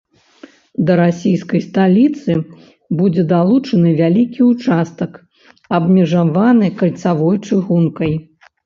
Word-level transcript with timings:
Да 0.85 0.93
расійскай 0.99 1.61
сталіцы 1.65 2.37
будзе 3.03 3.27
далучаны 3.35 3.89
вялікі 4.03 4.41
ўчастак, 4.51 5.11
абмежаваны 5.81 6.65
кальцавой 6.83 7.37
чыгункай. 7.47 8.13